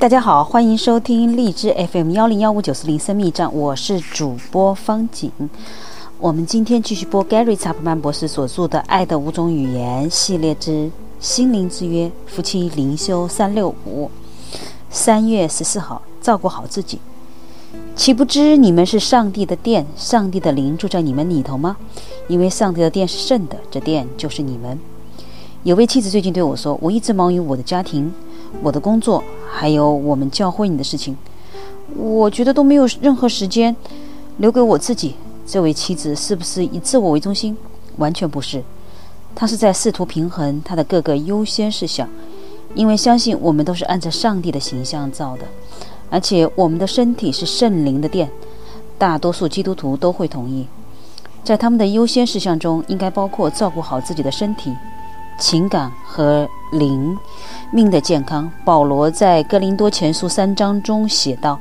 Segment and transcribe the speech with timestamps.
[0.00, 5.30] 大家好，欢迎收听荔枝 FM 幺零幺五九四零生命站，我是主播方景。
[6.18, 10.90] 我们今天继续播 Gary 查普曼博士所著的《爱的五种语言》系列之
[11.20, 14.10] 心灵之约夫妻灵修三六五。
[14.88, 16.98] 三月十四号，照顾好自己。
[17.94, 21.76] 岂不知你们是上帝的殿，上帝的灵住在你们里头吗？
[22.26, 24.78] 因为上帝的殿是圣的，这殿就是你们。
[25.62, 28.10] 有位妻子最近对我说：“我一直忙于我的家庭、
[28.62, 29.22] 我的工作，
[29.52, 31.16] 还有我们教会你的事情，
[31.96, 33.74] 我觉得都没有任何时间
[34.38, 37.56] 留给我自己。”这位妻子是不是以自我为中心？
[37.96, 38.62] 完全不是，
[39.34, 42.08] 她是在试图平衡她的各个优先事项，
[42.74, 45.42] 因为相信我们都是按照上帝的形象造的，
[46.08, 48.30] 而且我们的身体是圣灵的殿。
[48.96, 50.68] 大多数基督徒都会同意，
[51.42, 54.72] 在他们的优先事项中，应该包括照顾好自己的身体。
[55.40, 57.18] 情感和灵
[57.72, 58.48] 命的健康。
[58.62, 61.58] 保罗在哥林多前书三章中写道：“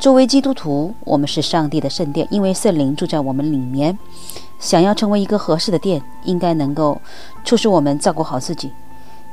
[0.00, 3.96] 作为基督徒，我们是上帝的圣殿，因为圣灵住在我们里面。
[4.58, 7.00] 想要成为一个合适的殿，应该能够
[7.44, 8.72] 促使我们照顾好自己。”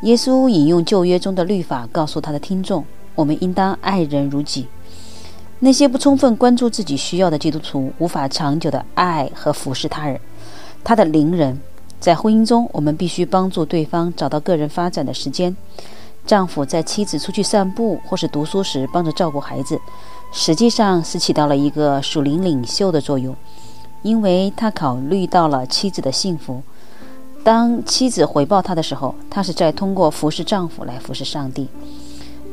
[0.04, 2.84] 耶稣引用旧约中的律法，告诉他的听众
[3.16, 4.68] ：“我们应当爱人如己。”
[5.60, 10.20] 那些不充分关注自己需要的基督徒，无法长久的爱和服侍他人。
[10.84, 11.60] 他的邻人。
[12.00, 15.56] 在婚姻中，我们必须帮助对方找到个人发展的时间。
[16.26, 19.80] 丈夫在妻子出去散步或是读书时帮着照顾孩子，
[20.32, 23.36] 实际上是起到了一个属灵领袖的作用，
[24.04, 26.62] 因为他考虑到了妻子的幸福。
[27.44, 31.68] 当妻子回报他的时候，他是在通过服侍丈夫来服侍上帝，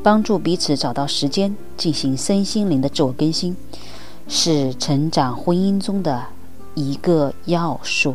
[0.03, 3.55] 帮助彼此找到时间进行身心灵的自我更新，
[4.27, 6.25] 是成长婚姻中的
[6.75, 8.14] 一个要素。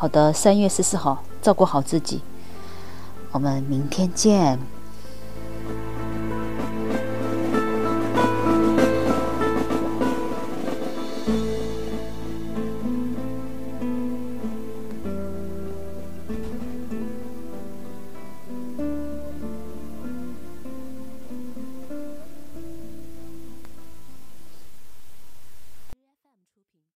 [0.00, 2.22] 好的，三月十四号，照顾好自己。
[3.32, 4.58] 我们明天见。